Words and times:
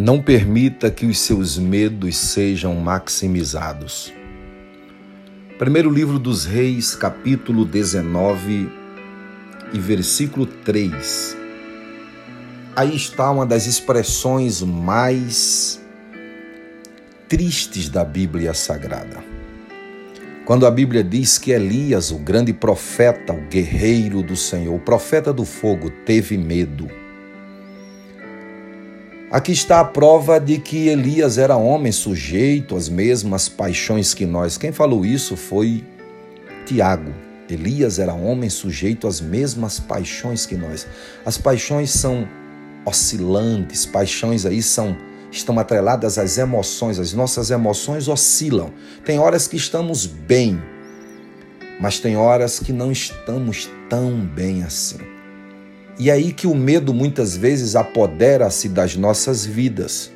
Não 0.00 0.22
permita 0.22 0.92
que 0.92 1.06
os 1.06 1.18
seus 1.18 1.58
medos 1.58 2.16
sejam 2.16 2.72
maximizados. 2.76 4.12
Primeiro 5.58 5.90
livro 5.90 6.20
dos 6.20 6.44
Reis, 6.44 6.94
capítulo 6.94 7.64
19 7.64 8.70
e 9.72 9.78
versículo 9.80 10.46
3. 10.46 11.36
Aí 12.76 12.94
está 12.94 13.28
uma 13.28 13.44
das 13.44 13.66
expressões 13.66 14.62
mais 14.62 15.80
tristes 17.28 17.88
da 17.88 18.04
Bíblia 18.04 18.54
Sagrada. 18.54 19.16
Quando 20.44 20.64
a 20.64 20.70
Bíblia 20.70 21.02
diz 21.02 21.38
que 21.38 21.50
Elias, 21.50 22.12
o 22.12 22.18
grande 22.18 22.52
profeta, 22.52 23.32
o 23.32 23.48
guerreiro 23.48 24.22
do 24.22 24.36
Senhor, 24.36 24.76
o 24.76 24.78
profeta 24.78 25.32
do 25.32 25.44
fogo, 25.44 25.90
teve 25.90 26.38
medo. 26.38 26.88
Aqui 29.30 29.52
está 29.52 29.80
a 29.80 29.84
prova 29.84 30.40
de 30.40 30.56
que 30.58 30.88
Elias 30.88 31.36
era 31.36 31.54
homem 31.54 31.92
sujeito 31.92 32.74
às 32.74 32.88
mesmas 32.88 33.46
paixões 33.46 34.14
que 34.14 34.24
nós. 34.24 34.56
Quem 34.56 34.72
falou 34.72 35.04
isso 35.04 35.36
foi 35.36 35.84
Tiago. 36.64 37.12
Elias 37.50 37.98
era 37.98 38.14
homem 38.14 38.48
sujeito 38.48 39.06
às 39.06 39.20
mesmas 39.20 39.78
paixões 39.78 40.46
que 40.46 40.56
nós. 40.56 40.86
As 41.26 41.36
paixões 41.36 41.90
são 41.90 42.26
oscilantes, 42.86 43.84
paixões 43.84 44.46
aí 44.46 44.62
são 44.62 44.96
estão 45.30 45.58
atreladas 45.58 46.16
às 46.16 46.38
emoções, 46.38 46.98
as 46.98 47.12
nossas 47.12 47.50
emoções 47.50 48.08
oscilam. 48.08 48.72
Tem 49.04 49.18
horas 49.18 49.46
que 49.46 49.58
estamos 49.58 50.06
bem, 50.06 50.58
mas 51.78 52.00
tem 52.00 52.16
horas 52.16 52.60
que 52.60 52.72
não 52.72 52.90
estamos 52.90 53.68
tão 53.90 54.24
bem 54.24 54.62
assim. 54.62 55.17
E 55.98 56.10
é 56.10 56.12
aí 56.12 56.32
que 56.32 56.46
o 56.46 56.54
medo 56.54 56.94
muitas 56.94 57.36
vezes 57.36 57.74
apodera-se 57.74 58.68
das 58.68 58.94
nossas 58.94 59.44
vidas. 59.44 60.12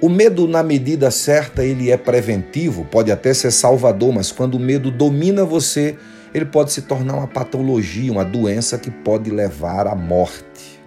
O 0.00 0.08
medo, 0.08 0.46
na 0.46 0.62
medida 0.62 1.10
certa, 1.10 1.64
ele 1.64 1.90
é 1.90 1.96
preventivo, 1.96 2.84
pode 2.84 3.10
até 3.10 3.32
ser 3.32 3.50
salvador, 3.50 4.12
mas 4.12 4.32
quando 4.32 4.54
o 4.54 4.60
medo 4.60 4.90
domina 4.90 5.44
você, 5.44 5.96
ele 6.34 6.44
pode 6.44 6.72
se 6.72 6.82
tornar 6.82 7.14
uma 7.14 7.26
patologia, 7.26 8.10
uma 8.10 8.24
doença 8.24 8.78
que 8.78 8.90
pode 8.90 9.30
levar 9.30 9.86
à 9.86 9.94
morte. 9.94 10.78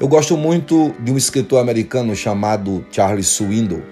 Eu 0.00 0.06
gosto 0.06 0.36
muito 0.36 0.94
de 1.00 1.10
um 1.10 1.16
escritor 1.16 1.60
americano 1.60 2.14
chamado 2.14 2.86
Charles 2.90 3.26
Swindoll. 3.26 3.82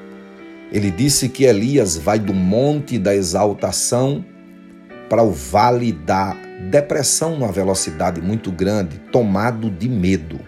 Ele 0.70 0.90
disse 0.90 1.28
que 1.28 1.44
Elias 1.44 1.96
vai 1.96 2.18
do 2.18 2.32
monte 2.32 2.98
da 2.98 3.14
exaltação 3.14 4.24
para 5.08 5.22
o 5.22 5.30
vale 5.30 5.92
da 5.92 6.36
depressão 6.70 7.38
numa 7.38 7.52
velocidade 7.52 8.20
muito 8.20 8.50
grande, 8.50 8.98
tomado 9.12 9.70
de 9.70 9.88
medo. 9.88 10.40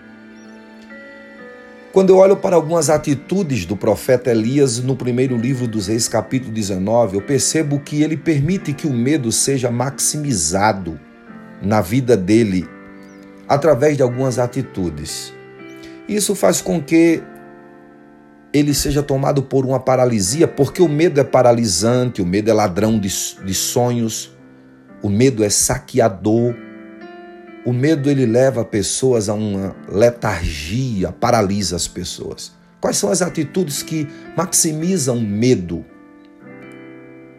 Quando 1.92 2.10
eu 2.10 2.16
olho 2.18 2.36
para 2.36 2.54
algumas 2.54 2.90
atitudes 2.90 3.64
do 3.64 3.76
profeta 3.76 4.30
Elias 4.30 4.78
no 4.78 4.94
primeiro 4.94 5.36
livro 5.36 5.66
dos 5.66 5.86
Reis, 5.86 6.06
capítulo 6.06 6.52
19, 6.52 7.16
eu 7.16 7.22
percebo 7.22 7.80
que 7.80 8.02
ele 8.02 8.16
permite 8.16 8.72
que 8.72 8.86
o 8.86 8.92
medo 8.92 9.32
seja 9.32 9.70
maximizado 9.70 11.00
na 11.62 11.80
vida 11.80 12.16
dele 12.16 12.68
através 13.48 13.96
de 13.96 14.02
algumas 14.02 14.38
atitudes. 14.38 15.32
Isso 16.08 16.34
faz 16.34 16.60
com 16.60 16.80
que 16.80 17.22
ele 18.52 18.74
seja 18.74 19.02
tomado 19.02 19.42
por 19.42 19.66
uma 19.66 19.80
paralisia, 19.80 20.46
porque 20.46 20.82
o 20.82 20.88
medo 20.88 21.20
é 21.20 21.24
paralisante, 21.24 22.22
o 22.22 22.26
medo 22.26 22.50
é 22.50 22.52
ladrão 22.52 22.98
de, 22.98 23.08
de 23.44 23.54
sonhos, 23.54 24.38
o 25.02 25.08
medo 25.08 25.44
é 25.44 25.50
saqueador. 25.50 26.54
O 27.64 27.72
medo 27.72 28.10
ele 28.10 28.27
leva 28.27 28.64
pessoas 28.64 29.28
a 29.28 29.34
uma 29.34 29.77
letargia, 29.88 31.12
paralisa 31.12 31.77
as 31.77 31.86
pessoas. 31.86 32.53
Quais 32.81 32.97
são 32.97 33.10
as 33.10 33.20
atitudes 33.22 33.82
que 33.82 34.09
maximizam 34.36 35.19
o 35.19 35.20
medo 35.20 35.84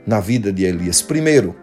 na 0.05 0.19
vida 0.19 0.51
de 0.51 0.63
Elias? 0.63 1.01
Primeiro, 1.01 1.55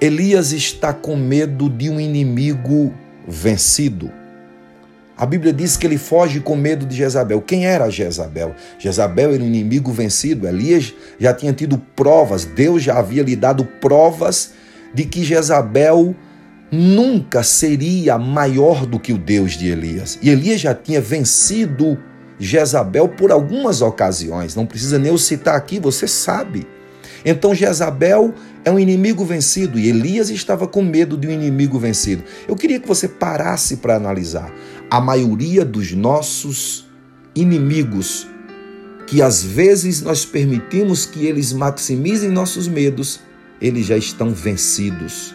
Elias 0.00 0.52
está 0.52 0.92
com 0.92 1.16
medo 1.16 1.70
de 1.70 1.88
um 1.88 1.98
inimigo 1.98 2.92
vencido. 3.26 4.12
A 5.16 5.24
Bíblia 5.24 5.52
diz 5.52 5.76
que 5.76 5.86
ele 5.86 5.96
foge 5.96 6.40
com 6.40 6.54
medo 6.54 6.84
de 6.84 6.94
Jezabel. 6.94 7.40
Quem 7.40 7.66
era 7.66 7.88
Jezabel? 7.88 8.54
Jezabel 8.78 9.32
era 9.32 9.42
um 9.42 9.46
inimigo 9.46 9.90
vencido. 9.90 10.46
Elias 10.46 10.92
já 11.18 11.32
tinha 11.32 11.54
tido 11.54 11.78
provas, 11.78 12.44
Deus 12.44 12.82
já 12.82 12.98
havia 12.98 13.22
lhe 13.22 13.34
dado 13.34 13.64
provas 13.64 14.52
de 14.92 15.04
que 15.04 15.24
Jezabel 15.24 16.14
nunca 16.70 17.42
seria 17.42 18.18
maior 18.18 18.84
do 18.84 18.98
que 18.98 19.12
o 19.12 19.18
Deus 19.18 19.52
de 19.52 19.68
Elias. 19.68 20.18
E 20.20 20.28
Elias 20.28 20.60
já 20.60 20.74
tinha 20.74 21.00
vencido 21.00 21.98
Jezabel 22.38 23.08
por 23.08 23.32
algumas 23.32 23.80
ocasiões. 23.80 24.54
Não 24.54 24.66
precisa 24.66 24.98
nem 24.98 25.10
eu 25.10 25.18
citar 25.18 25.56
aqui, 25.56 25.80
você 25.80 26.06
sabe. 26.06 26.66
Então 27.24 27.54
Jezabel 27.54 28.34
é 28.64 28.70
um 28.70 28.78
inimigo 28.78 29.24
vencido 29.24 29.78
e 29.78 29.88
Elias 29.88 30.30
estava 30.30 30.66
com 30.66 30.82
medo 30.82 31.16
de 31.16 31.26
um 31.26 31.30
inimigo 31.30 31.78
vencido. 31.78 32.24
Eu 32.48 32.56
queria 32.56 32.80
que 32.80 32.88
você 32.88 33.08
parasse 33.08 33.76
para 33.76 33.96
analisar 33.96 34.52
a 34.90 35.00
maioria 35.00 35.64
dos 35.64 35.92
nossos 35.92 36.86
inimigos, 37.34 38.26
que 39.06 39.22
às 39.22 39.42
vezes 39.42 40.02
nós 40.02 40.24
permitimos 40.24 41.06
que 41.06 41.26
eles 41.26 41.52
maximizem 41.52 42.30
nossos 42.30 42.66
medos, 42.66 43.20
eles 43.60 43.86
já 43.86 43.96
estão 43.96 44.30
vencidos. 44.30 45.34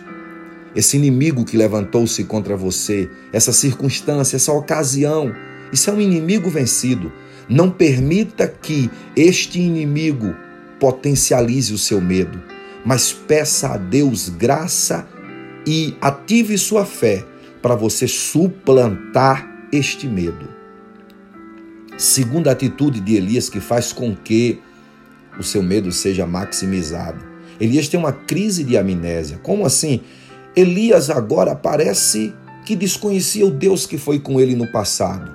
Esse 0.76 0.98
inimigo 0.98 1.44
que 1.44 1.58
levantou-se 1.58 2.24
contra 2.24 2.56
você, 2.56 3.10
essa 3.34 3.52
circunstância, 3.52 4.38
essa 4.38 4.54
ocasião, 4.54 5.34
isso 5.72 5.90
é 5.90 5.94
um 5.94 6.02
inimigo 6.02 6.50
vencido. 6.50 7.12
Não 7.48 7.70
permita 7.70 8.48
que 8.48 8.90
este 9.16 9.60
inimigo 9.60 10.34
potencialize 10.82 11.72
o 11.72 11.78
seu 11.78 12.02
medo, 12.02 12.42
mas 12.84 13.14
peça 13.14 13.70
a 13.70 13.78
Deus 13.78 14.30
graça 14.30 15.08
e 15.66 15.96
ative 16.02 16.58
sua 16.58 16.84
fé 16.84 17.24
para 17.62 17.76
você 17.76 18.08
suplantar 18.08 19.68
este 19.72 20.08
medo. 20.08 20.50
Segunda 22.00 22.50
atitude 22.50 23.00
de 23.00 23.16
Elias 23.16 23.48
que 23.48 23.60
faz 23.60 23.94
com 23.94 24.16
que 24.16 24.60
o 25.40 25.44
seu 25.44 25.62
medo 25.62 25.92
seja 25.92 26.26
maximizado. 26.26 27.24
Elias 27.60 27.88
tem 27.88 28.00
uma 28.00 28.12
crise 28.12 28.64
de 28.64 28.76
amnésia. 28.76 29.38
Como 29.44 29.68
assim? 29.68 30.02
Elias 30.56 31.12
agora 31.12 31.54
parece 31.54 32.34
que 32.66 32.76
desconhecia 32.76 33.46
o 33.46 33.52
Deus 33.52 33.86
que 33.86 34.00
foi 34.00 34.18
com 34.20 34.42
ele 34.42 34.56
no 34.56 34.72
passado. 34.72 35.32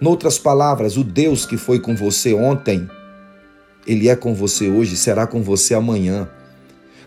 Noutras 0.00 0.38
palavras, 0.38 0.96
o 0.96 1.04
Deus 1.04 1.44
que 1.44 1.58
foi 1.58 1.78
com 1.78 1.94
você 1.94 2.32
ontem, 2.32 2.88
ele 3.86 4.08
é 4.08 4.16
com 4.16 4.34
você 4.34 4.68
hoje, 4.68 4.96
será 4.96 5.26
com 5.26 5.42
você 5.42 5.74
amanhã. 5.74 6.28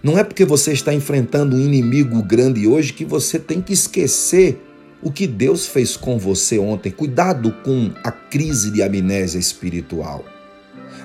Não 0.04 0.18
é 0.18 0.24
porque 0.24 0.46
você 0.46 0.72
está 0.72 0.94
enfrentando 0.94 1.56
um 1.56 1.60
inimigo 1.60 2.22
grande 2.22 2.68
hoje 2.68 2.94
que 2.94 3.04
você 3.04 3.40
tem 3.40 3.62
que 3.62 3.74
esquecer 3.74 4.62
o 5.02 5.12
que 5.12 5.28
Deus 5.28 5.68
fez 5.68 5.96
com 5.96 6.18
você 6.18 6.58
ontem. 6.60 6.92
Cuidado 6.92 7.52
com 7.64 7.92
a 8.04 8.12
crise 8.12 8.72
de 8.72 8.82
amnésia 8.82 9.40
espiritual. 9.40 10.24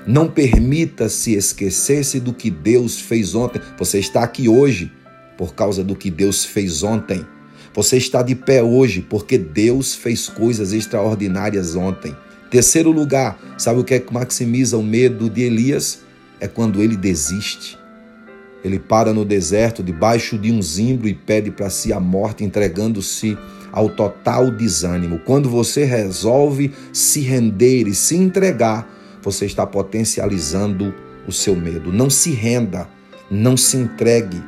Não 0.05 0.27
permita 0.27 1.07
se 1.09 1.33
esquecer-se 1.33 2.19
do 2.19 2.33
que 2.33 2.49
Deus 2.51 2.99
fez 2.99 3.33
ontem. 3.33 3.61
Você 3.77 3.99
está 3.99 4.23
aqui 4.23 4.49
hoje 4.49 4.91
por 5.37 5.55
causa 5.55 5.83
do 5.83 5.95
que 5.95 6.11
Deus 6.11 6.45
fez 6.45 6.83
ontem. 6.83 7.25
Você 7.73 7.97
está 7.97 8.21
de 8.21 8.35
pé 8.35 8.61
hoje 8.61 9.01
porque 9.01 9.37
Deus 9.37 9.95
fez 9.95 10.27
coisas 10.27 10.73
extraordinárias 10.73 11.75
ontem. 11.75 12.15
Terceiro 12.53 12.91
lugar, 12.91 13.39
sabe 13.57 13.79
o 13.79 13.83
que 13.83 13.95
é 13.95 13.99
que 13.99 14.13
maximiza 14.13 14.77
o 14.77 14.83
medo 14.83 15.27
de 15.27 15.41
Elias? 15.41 16.01
É 16.39 16.47
quando 16.47 16.83
ele 16.83 16.95
desiste. 16.95 17.79
Ele 18.63 18.77
para 18.77 19.11
no 19.11 19.25
deserto, 19.25 19.81
debaixo 19.81 20.37
de 20.37 20.51
um 20.51 20.61
zimbro, 20.61 21.07
e 21.07 21.15
pede 21.15 21.49
para 21.49 21.67
si 21.71 21.91
a 21.91 21.99
morte, 21.99 22.43
entregando-se 22.43 23.35
ao 23.71 23.89
total 23.89 24.51
desânimo. 24.51 25.17
Quando 25.25 25.49
você 25.49 25.83
resolve 25.83 26.71
se 26.93 27.21
render 27.21 27.87
e 27.87 27.95
se 27.95 28.15
entregar, 28.15 28.87
você 29.23 29.47
está 29.47 29.65
potencializando 29.65 30.93
o 31.27 31.31
seu 31.31 31.55
medo. 31.55 31.91
Não 31.91 32.07
se 32.07 32.33
renda, 32.33 32.87
não 33.31 33.57
se 33.57 33.77
entregue. 33.77 34.39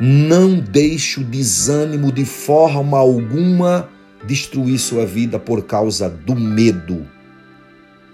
Não 0.00 0.58
deixe 0.58 1.20
o 1.20 1.24
desânimo 1.24 2.10
de 2.10 2.24
forma 2.24 2.98
alguma 2.98 3.88
destruir 4.24 4.78
sua 4.78 5.04
vida 5.04 5.38
por 5.38 5.64
causa 5.64 6.08
do 6.08 6.34
medo. 6.34 7.06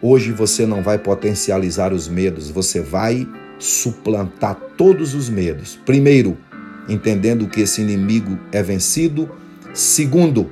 Hoje 0.00 0.30
você 0.30 0.64
não 0.64 0.82
vai 0.82 0.98
potencializar 0.98 1.92
os 1.92 2.08
medos, 2.08 2.50
você 2.50 2.80
vai 2.80 3.26
suplantar 3.58 4.54
todos 4.76 5.14
os 5.14 5.28
medos. 5.28 5.78
Primeiro, 5.84 6.38
entendendo 6.88 7.48
que 7.48 7.60
esse 7.60 7.82
inimigo 7.82 8.38
é 8.52 8.62
vencido. 8.62 9.28
Segundo, 9.74 10.50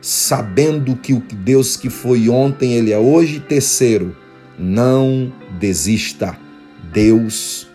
sabendo 0.00 0.96
que 0.96 1.12
o 1.12 1.20
Deus 1.20 1.76
que 1.76 1.88
foi 1.88 2.28
ontem, 2.28 2.72
ele 2.74 2.92
é 2.92 2.98
hoje. 2.98 3.40
Terceiro, 3.40 4.16
não 4.58 5.32
desista. 5.58 6.36
Deus 6.92 7.68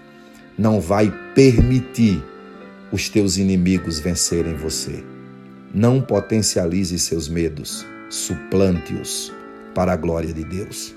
não 0.57 0.81
vai 0.81 1.13
permitir 1.33 2.21
os 2.91 3.09
teus 3.09 3.37
inimigos 3.37 3.99
vencerem 3.99 4.53
você. 4.55 5.03
Não 5.73 5.99
potencialize 5.99 6.99
seus 6.99 7.27
medos. 7.27 7.83
suplante-os 8.07 9.33
para 9.73 9.93
a 9.93 9.95
glória 9.95 10.31
de 10.31 10.43
Deus. 10.43 10.93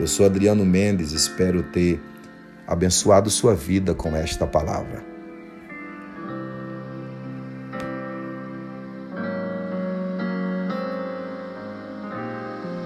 Eu 0.00 0.06
sou 0.06 0.24
Adriano 0.24 0.64
Mendes, 0.64 1.12
espero 1.12 1.62
ter 1.62 2.00
abençoado 2.66 3.28
sua 3.28 3.54
vida 3.54 3.94
com 3.94 4.16
esta 4.16 4.46
palavra. 4.46 5.13